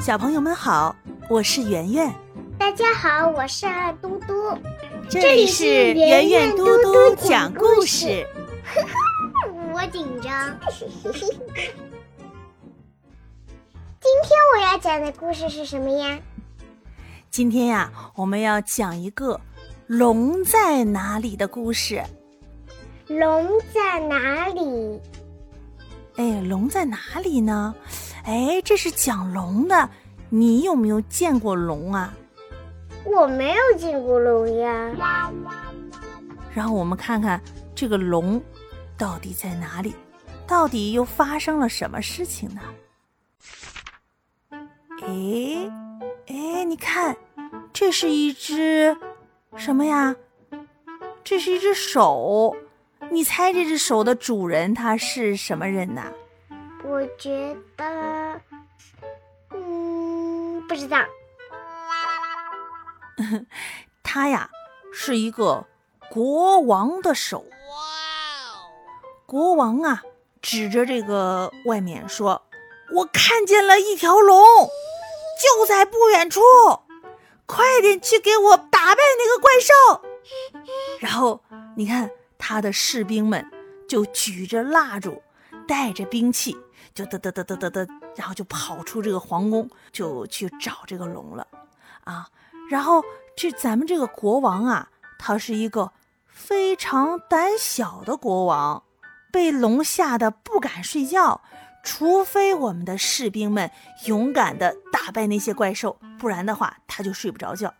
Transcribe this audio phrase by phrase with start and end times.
[0.00, 0.94] 小朋友们好，
[1.28, 2.14] 我是圆圆。
[2.56, 4.56] 大家好，我是二嘟嘟。
[5.08, 8.24] 这里是圆圆嘟嘟讲故事。
[9.74, 10.56] 我紧张。
[14.00, 16.16] 今天我要讲的故事是什么呀？
[17.28, 19.40] 今天呀，我们要讲一个
[19.88, 22.00] 龙在哪里的故事。
[23.08, 25.00] 龙在哪里？
[26.16, 27.74] 哎，龙在哪里呢？
[28.28, 29.88] 哎，这是讲龙的。
[30.28, 32.12] 你有没有见过龙啊？
[33.06, 34.92] 我没有见过龙呀。
[36.52, 37.40] 然后我们看看
[37.74, 38.38] 这个龙
[38.98, 39.94] 到底在哪里，
[40.46, 42.60] 到底又发生了什么事情呢？
[44.50, 45.70] 哎
[46.26, 47.16] 哎，你看，
[47.72, 48.94] 这是一只
[49.56, 50.14] 什么呀？
[51.24, 52.54] 这是一只手。
[53.10, 56.12] 你猜这只手的主人他是什么人呢？
[56.88, 58.40] 我觉得，
[59.50, 60.98] 嗯，不知道。
[64.02, 64.48] 他呀，
[64.92, 65.66] 是一个
[66.10, 67.44] 国王的手。
[69.26, 70.02] 国王啊，
[70.40, 72.40] 指着这个外面说
[72.96, 74.68] ：“我看见了一条龙，
[75.38, 76.40] 就在不远处，
[77.44, 80.02] 快点去给我打败那个怪兽。”
[81.00, 81.42] 然后
[81.76, 82.10] 你看。
[82.40, 83.44] 他的士兵们
[83.88, 85.20] 就举着蜡烛，
[85.66, 86.56] 带着兵器，
[86.98, 91.46] 就嘚嘚嘚嘚嘚嘚，然后就跑出这个皇宫，就去找这个龙了，
[92.02, 92.28] 啊！
[92.68, 93.04] 然后
[93.36, 95.92] 这咱们这个国王啊，他是一个
[96.26, 98.82] 非常胆小的国王，
[99.30, 101.40] 被龙吓得不敢睡觉，
[101.84, 103.70] 除非我们的士兵们
[104.06, 107.72] 勇敢的打败那些怪兽，不然的话他就睡不着觉。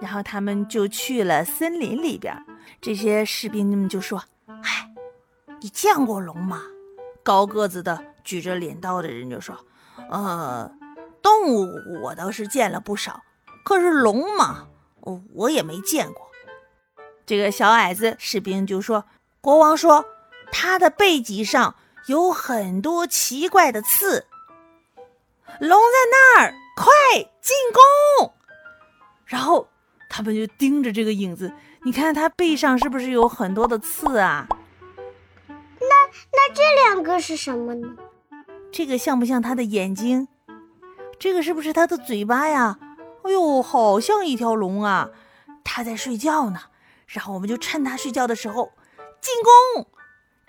[0.00, 2.36] 然后他们就去了森林里边。
[2.80, 4.20] 这些士兵们就说
[4.64, 4.92] ：“哎，
[5.60, 6.60] 你见过龙吗？”
[7.24, 9.58] 高个子的举着镰刀的人就说
[10.10, 10.70] ：“呃，
[11.20, 11.66] 动物
[12.02, 13.22] 我倒是见了不少，
[13.64, 14.68] 可是龙嘛，
[15.32, 16.30] 我也没见过。”
[17.26, 19.06] 这个小矮子士兵就说
[19.40, 20.04] ：“国王说，
[20.52, 21.74] 他的背脊上
[22.06, 24.26] 有很多奇怪的刺，
[25.58, 26.92] 龙在那儿，快
[27.40, 28.34] 进攻！”
[29.24, 29.66] 然后
[30.10, 31.50] 他们就盯着这个影子。
[31.84, 34.46] 你看他背上是不是有很多的刺啊？
[36.52, 37.88] 这两个是什么呢？
[38.72, 40.28] 这个像不像他的眼睛？
[41.18, 42.78] 这个是不是他的嘴巴呀？
[43.22, 45.10] 哎呦，好像一条龙啊！
[45.62, 46.60] 他在睡觉呢。
[47.06, 48.72] 然后我们就趁他睡觉的时候
[49.20, 49.32] 进
[49.74, 49.86] 攻。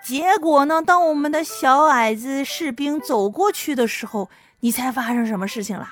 [0.03, 4.29] 结果呢，当我们的小矮子士兵走过去的时候，
[4.61, 5.88] 你猜发生什么事情了？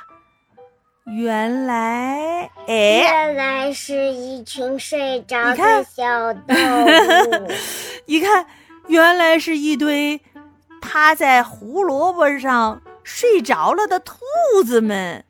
[1.05, 7.51] 原来，哎，原来是一群睡着的小动物。
[8.07, 8.45] 你看，
[8.87, 10.21] 原来是一堆
[10.81, 14.19] 趴在胡萝卜上睡着了的兔
[14.65, 15.25] 子们。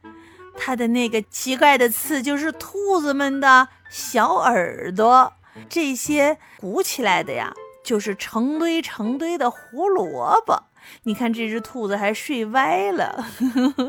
[0.56, 5.34] 它的那个奇怪的刺，就是兔子们的小耳朵。
[5.70, 7.54] 这些鼓起来的呀，
[7.84, 10.64] 就是成堆成堆的胡萝卜。
[11.04, 13.26] 你看，这只兔子还睡歪了。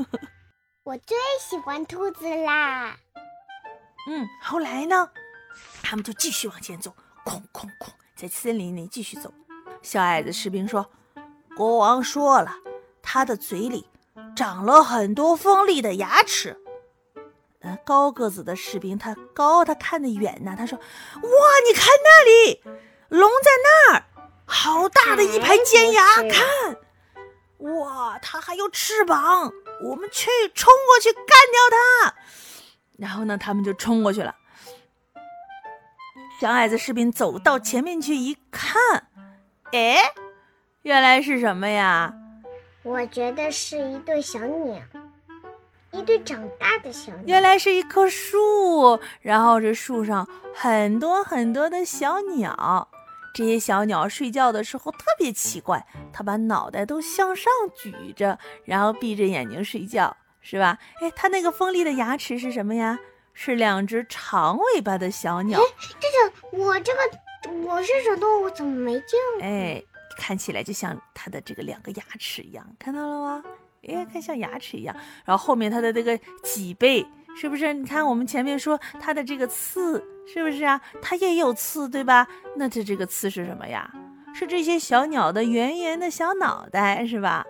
[0.85, 2.97] 我最喜欢兔子啦。
[4.09, 5.11] 嗯，后来呢？
[5.83, 9.33] 他们就继续往前走，哐哐哐，在森林里继续走。
[9.85, 10.91] 小矮子士兵说
[11.55, 12.57] ：“国王说了，
[13.03, 13.87] 他的嘴里
[14.35, 16.59] 长了很多锋利的牙齿。”
[17.61, 20.55] 呃，高个子的士兵他高，他看得远呐。
[20.57, 21.23] 他说：“哇，
[21.69, 22.63] 你看那里，
[23.11, 24.05] 龙在那儿，
[24.47, 26.77] 好大的一排尖牙，看，
[27.59, 29.53] 哇，它还有翅膀。”
[29.83, 32.15] 我们去冲过去干掉它，
[32.97, 34.35] 然后呢，他们就冲过去了。
[36.41, 39.09] 小矮子士兵走到前面去一看，
[39.73, 39.97] 哎，
[40.83, 42.13] 原来是什么呀？
[42.83, 44.81] 我觉得是一对小鸟，
[45.91, 47.23] 一对长大的小鸟。
[47.27, 52.89] 原来是一棵树，然后这树上很多很多的小鸟。
[53.35, 60.79] 这些小鸟睡觉的时候特别奇怪，它把脑袋都向上举着，然后闭着眼睛睡觉，是吧？
[61.01, 62.97] 哎，它那个锋利的牙齿是什么呀？
[63.33, 65.59] 是两只长尾巴的小鸟。
[65.59, 65.65] 哎，
[65.99, 67.01] 这个我这个
[67.67, 69.43] 我是小动物，怎么没见过？
[69.43, 69.83] 哎，
[70.17, 73.45] 看起来就像它的这个两个牙齿一样，看到了吗？
[73.89, 74.95] 哎，看像牙齿一样。
[75.25, 77.07] 然后后面它的这个脊背。
[77.37, 77.75] 是不是？
[77.75, 80.81] 你看我们前面说它的这个刺，是不是啊？
[81.03, 82.29] 它也有刺，对吧？
[82.55, 83.91] 那它这个刺是什么呀？
[84.37, 87.45] 是这些小鸟的圆圆的小脑袋，是吧？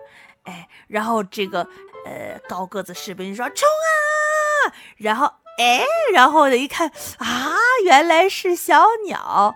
[0.45, 1.61] 哎，然后这个
[2.03, 6.89] 呃高个子士兵说冲啊，然后哎，然后一看
[7.19, 7.53] 啊，
[7.83, 9.55] 原来是小鸟，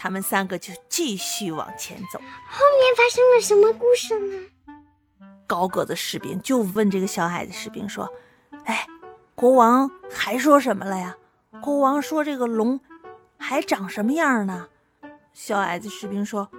[0.00, 2.18] 他们三个就继续往前走。
[2.18, 4.46] 后面发生了什么故事呢？
[5.46, 8.08] 高个子士兵就问这个小矮子士兵说
[8.64, 8.86] ：“哎，
[9.34, 11.16] 国王还说什么了呀？
[11.60, 12.80] 国王说这个龙
[13.36, 14.68] 还长什么样呢？”
[15.34, 16.50] 小矮子士兵说：“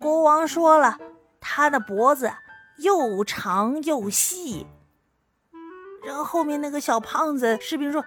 [0.00, 0.98] 国王说了，
[1.40, 2.32] 他的脖子
[2.78, 4.66] 又长又细。”
[6.04, 8.04] 然后后面那个小胖子士兵说：“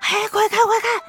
[0.00, 1.00] 哎，快看快看，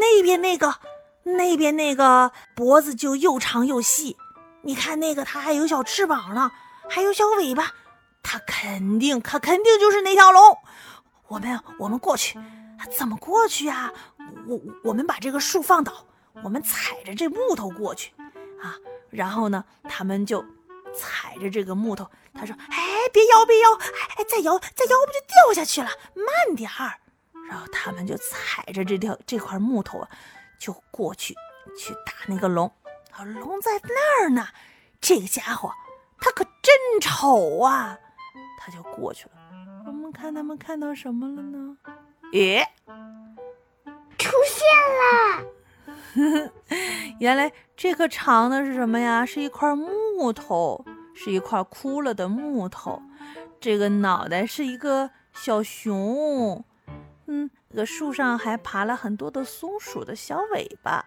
[0.00, 0.74] 那边那个，
[1.24, 4.16] 那边那个脖子就又长又细。
[4.62, 6.52] 你看那个，它还有小翅膀呢，
[6.88, 7.72] 还有小尾巴，
[8.22, 10.58] 它肯定，它肯定就是那条龙。
[11.28, 12.38] 我们，我们过去，
[12.96, 13.92] 怎么过去呀？
[14.46, 16.06] 我，我们把这个树放倒，
[16.42, 18.12] 我们踩着这木头过去
[18.62, 18.76] 啊。
[19.10, 20.44] 然后呢，他们就
[20.94, 22.78] 踩着这个木头。”他说：“哎，
[23.12, 23.72] 别摇，别摇！
[23.74, 25.88] 哎，再摇，再摇，不就掉下去了？
[26.14, 26.94] 慢点儿。”
[27.48, 30.08] 然后他们就踩着这条这块木头啊，
[30.62, 31.34] 就过去
[31.76, 32.70] 去打那个龙。
[33.10, 34.46] 啊，龙在那儿呢，
[35.00, 35.72] 这个家伙
[36.20, 37.98] 他可真丑啊！
[38.56, 39.32] 他就过去了。
[39.86, 41.76] 我们看他们看到什么了呢？
[42.32, 42.64] 咦，
[44.16, 44.64] 出现
[46.30, 46.52] 了！
[47.18, 49.26] 原来这个长的是什么呀？
[49.26, 50.84] 是一块木头。
[51.14, 53.02] 是一块枯了的木头，
[53.60, 56.64] 这个脑袋是一个小熊，
[57.26, 61.06] 嗯，这个树上还爬了很多的松鼠的小尾巴。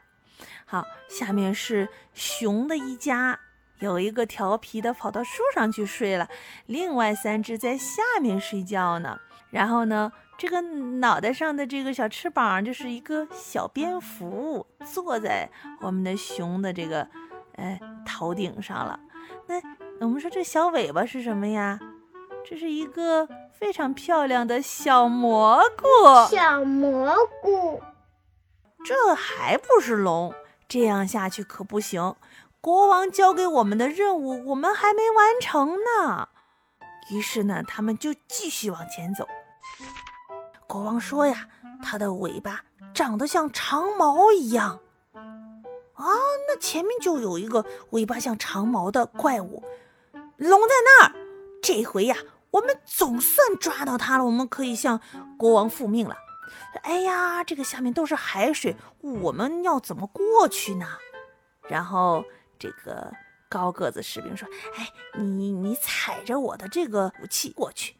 [0.66, 3.40] 好，下面是熊的一家，
[3.78, 6.28] 有一个调皮的跑到树上去睡了，
[6.66, 9.20] 另外三只在下面睡觉呢。
[9.52, 15.48] 然后呢，这个脑袋上的这个小翅膀就是一个小蝙蝠，坐在
[15.82, 17.08] 我们的熊的这个
[17.58, 19.00] 呃头顶上了。
[19.46, 19.62] 那。
[20.02, 21.80] 我们说这小尾巴是什么呀？
[22.48, 25.86] 这是一个非常漂亮的小蘑菇。
[26.30, 27.82] 小蘑菇，
[28.86, 30.34] 这还不是龙？
[30.68, 32.16] 这样下去可不行。
[32.62, 36.30] 国王交给我们的任务，我们还没完成呢。
[37.12, 39.28] 于是呢，他们就继续往前走。
[40.68, 41.48] 国王说呀，
[41.84, 42.62] 它的尾巴
[42.94, 44.80] 长得像长矛一样。
[45.14, 46.06] 啊，
[46.48, 49.64] 那前面就有一个尾巴像长矛的怪物。
[50.38, 51.12] 龙在那儿，
[51.62, 52.18] 这回呀，
[52.56, 54.24] 我们总算抓到它了。
[54.24, 55.02] 我们可以向
[55.38, 56.16] 国王复命了。
[56.84, 60.88] 哎呀，这个下面都是海水，我们要怎么过去呢？
[61.68, 62.24] 然后
[62.58, 63.12] 这个
[63.50, 64.48] 高个子士兵说
[64.78, 64.88] ：“哎，
[65.20, 67.96] 你你踩着我的这个武器过去。”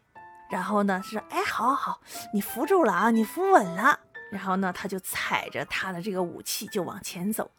[0.48, 2.00] 然后呢是：“哎，好好好，
[2.32, 3.98] 你扶住了啊，你扶稳了。”
[4.32, 7.50] 然后呢，他就踩着他的这个武器就往前走，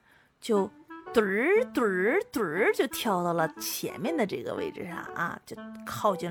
[0.41, 0.67] 就。
[1.13, 5.55] 墩儿墩儿墩儿就跳到了前面的这个位置上啊，就
[5.85, 6.29] 靠近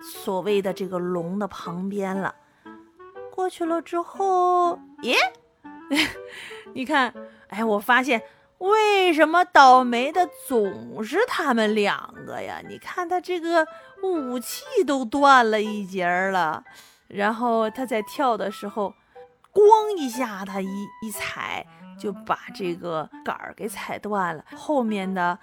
[0.00, 2.34] 所谓的这个龙的旁边了。
[3.30, 5.16] 过去了之后，耶，
[6.74, 7.12] 你看，
[7.48, 8.22] 哎，我发现
[8.58, 12.62] 为什么倒霉的总是他们两个呀？
[12.66, 13.66] 你看他这个
[14.02, 16.64] 武器都断了一截儿了，
[17.08, 18.94] 然后他在跳的时候，
[19.56, 20.68] 咣一下，他一
[21.00, 21.66] 一踩。
[21.98, 25.38] 就把这个杆儿给踩断了，后面的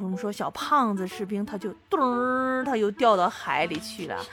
[0.00, 4.24] 我们说小胖子士兵他就咚儿，他又掉到海里去了。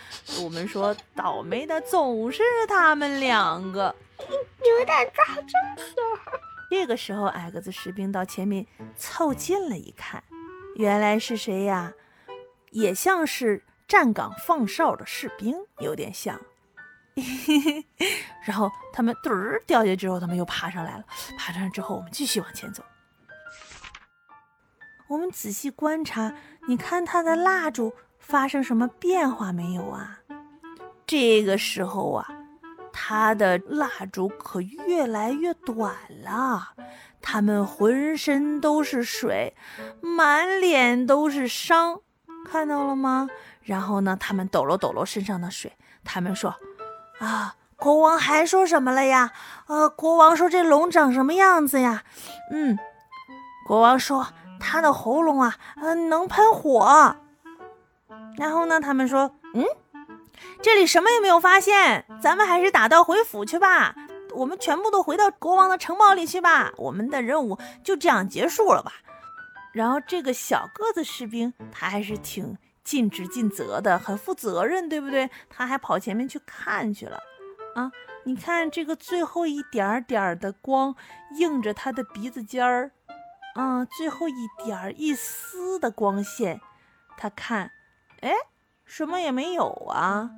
[0.43, 5.95] 我们说倒霉的总是他们两个， 有点抓真是。
[6.69, 10.23] 这个时候，矮个子士兵到前面凑近了一看，
[10.75, 11.91] 原来是谁呀？
[12.69, 16.39] 也像是站岗放哨的士兵，有点像。
[18.45, 21.03] 然后他们墩儿掉下去之后，他们又爬上来了。
[21.37, 22.83] 爬上来之后，我们继续往前走。
[25.07, 26.33] 我们仔细观察，
[26.67, 30.19] 你看他的蜡烛发生什么变化没有啊？
[31.05, 32.27] 这个时候啊，
[32.91, 35.93] 他的蜡烛可越来越短
[36.23, 36.73] 了。
[37.21, 39.55] 他们浑身都是水，
[40.01, 42.01] 满脸都是伤，
[42.49, 43.29] 看到了吗？
[43.61, 45.71] 然后呢，他们抖了抖了身上的水，
[46.03, 46.53] 他们说。
[47.23, 49.31] 啊，国王还说什么了呀？
[49.67, 52.03] 呃，国王说这龙长什么样子呀？
[52.51, 52.77] 嗯，
[53.65, 54.27] 国王说
[54.59, 57.15] 他的喉咙啊，嗯，能喷火。
[58.37, 59.65] 然后呢，他们说，嗯，
[60.61, 63.95] 这里什么也没有发现，咱们还是打道回府去吧。
[64.33, 66.73] 我们全部都回到国王的城堡里去吧。
[66.75, 68.91] 我们的任务就这样结束了吧。
[69.71, 72.57] 然后这个小个子士兵，他还是挺。
[72.83, 75.29] 尽职尽责的，很负责任，对不对？
[75.49, 77.19] 他还跑前面去看去了，
[77.75, 77.91] 啊！
[78.25, 80.95] 你看这个最后一点点的光
[81.37, 82.91] 映着他的鼻子尖儿，
[83.55, 86.61] 啊，最后一点一丝的光线，
[87.17, 87.71] 他看，
[88.21, 88.31] 哎，
[88.85, 90.29] 什么也没有啊。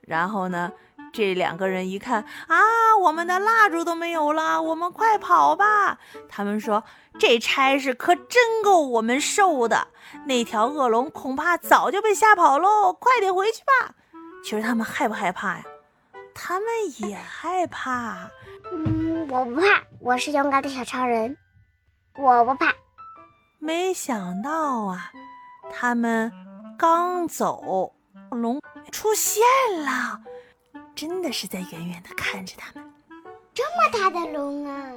[0.00, 0.72] 然后呢，
[1.12, 2.56] 这两个人一看，啊，
[3.02, 5.98] 我们的蜡烛都没有了，我们快跑吧！
[6.28, 6.84] 他们说
[7.18, 9.88] 这差事可真够我们受的。
[10.26, 13.94] 那条恶龙恐怕早就被吓跑喽，快点回去吧。
[14.44, 15.64] 其实他们害不害怕呀？
[16.34, 18.30] 他们也害怕。
[18.72, 21.36] 嗯，我不怕，我是勇敢的小超人，
[22.16, 22.72] 我不怕。
[23.58, 25.10] 没想到啊，
[25.72, 26.32] 他们
[26.78, 27.92] 刚走，
[28.30, 28.60] 龙
[28.92, 29.42] 出现
[29.84, 30.20] 了，
[30.98, 32.92] 真的是在远远的看着他们。
[33.54, 34.92] 这么大的龙啊！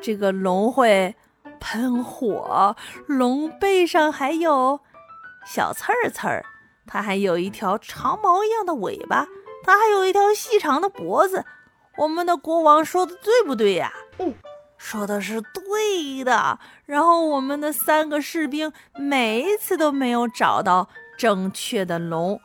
[0.00, 1.16] 这个龙会
[1.58, 2.76] 喷火，
[3.08, 4.78] 龙背上还有
[5.44, 6.44] 小刺儿刺儿，
[6.86, 9.26] 它还有一条长毛一样的尾巴，
[9.64, 11.44] 它还有一条细长的脖子。
[11.96, 13.92] 我们的国王说的对不对呀？
[14.18, 14.32] 嗯。
[14.76, 22.40] 说的是对的，然后我们的三个士兵每一次都没有找到正确的龙，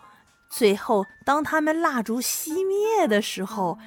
[0.56, 3.80] 最后当他们蜡烛熄灭的时候，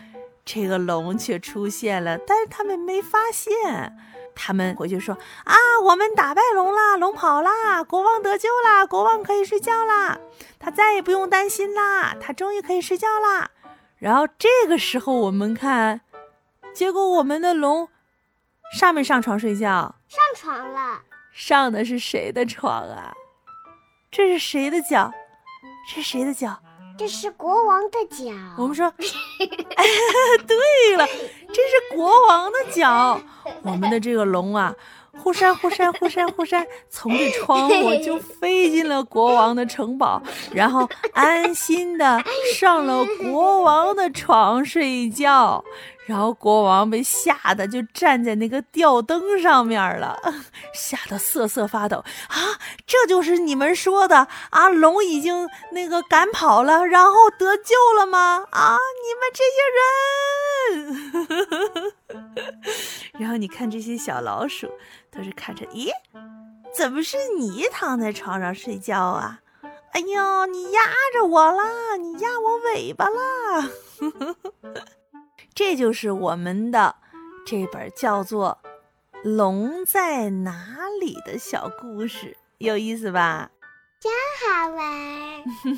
[0.45, 3.97] 这个龙却出现了，但是他们没发现。
[4.35, 10.19] 他们回去说：“啊，我们打败龙啦，龙跑啦，国王得救啦，国王可以睡觉啦，
[10.59, 13.51] 他再也不用担心啦，他终于可以睡觉啦。”
[13.99, 16.03] 然后这个时候我们看，
[16.75, 17.89] 结果我们的龙。
[18.77, 19.95] 上没上床睡觉？
[20.09, 21.03] 上床了。
[21.33, 23.15] 上的是谁的床啊？
[24.11, 25.13] 这是谁的脚？
[25.88, 26.59] 这是谁的脚？
[26.99, 28.33] 这是国王的脚。
[28.57, 33.21] 我们说， 对了，这是国王的脚。
[33.62, 34.75] 我们的这个龙啊，
[35.19, 42.23] 忽闪忽闪忽闪忽闪，从这窗户就飞进了国王的城堡，然后安心的
[42.55, 45.62] 上了国王的床睡觉。
[46.07, 50.17] 然后国王被吓得就站在那个吊灯上面了，
[50.73, 51.99] 吓得瑟瑟发抖
[52.29, 52.37] 啊！
[52.87, 58.47] 这就是你们说的啊，龙已经那个赶跑了，然后得救了吗？
[58.53, 59.59] 啊，你们这些
[61.75, 61.93] 人！
[63.19, 64.71] 然后你看这些小老鼠，
[65.11, 65.91] 都是看着，咦，
[66.73, 69.41] 怎么是你躺在床上睡觉啊？
[69.93, 70.83] 哎呦，你压
[71.13, 73.69] 着我啦，你压我尾巴啦！
[75.57, 76.97] 这就是我们的
[77.47, 78.59] 这本叫做
[79.23, 83.51] 《龙在哪里》的小故事，有意思吧？
[83.99, 84.87] 真好玩！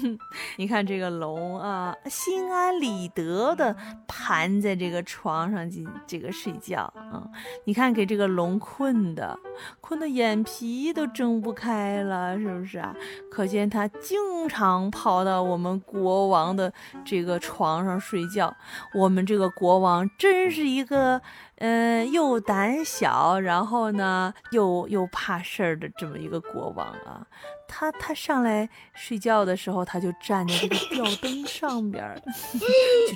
[0.58, 3.74] 你看这个龙啊，心安理得的
[4.08, 7.22] 盘在这个床上进这个睡觉啊。
[7.64, 9.38] 你看给这个龙困的，
[9.80, 12.92] 困的眼皮都睁不开了，是不是啊？
[13.30, 16.72] 可见它经常跑到我们国王的
[17.04, 18.52] 这个床上睡觉。
[18.94, 21.22] 我们这个国王真是一个，
[21.58, 27.24] 嗯，又胆小，然后呢，又又怕事儿的这么一个国王啊。
[27.68, 32.02] 他他上来睡觉的时候，他就站在这个吊灯上边，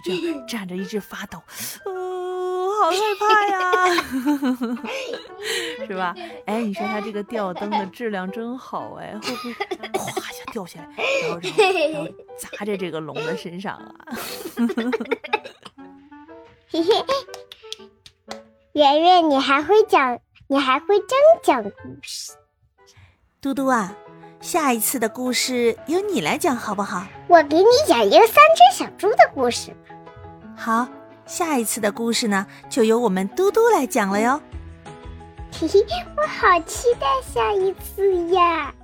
[0.04, 1.42] 就这样站着一直发抖，
[1.87, 3.59] 嗯，好害怕呀，
[5.88, 6.14] 是吧？
[6.47, 9.54] 哎，你说他这个吊灯的质量真好，哎，会不会
[9.88, 10.88] 咵一下掉下来，
[11.23, 11.54] 然后然后
[11.94, 13.94] 然后砸在这个龙的身上啊？
[16.71, 17.04] 嘿嘿，
[18.73, 21.71] 圆圆，你还会讲，你还会真讲故
[22.02, 22.32] 事，
[23.40, 23.94] 嘟嘟啊。
[24.42, 27.06] 下一次的故事由你来讲好不好？
[27.28, 29.70] 我给你讲一个三只小猪的故事。
[30.56, 30.88] 好，
[31.25, 34.40] 下一次的故事呢，就由我们嘟嘟来讲了哟。
[35.52, 38.75] 嘿嘿，我好期待下一次呀！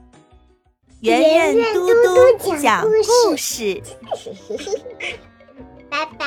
[1.01, 3.83] 圆圆嘟嘟讲故事，
[5.91, 6.27] 拜拜。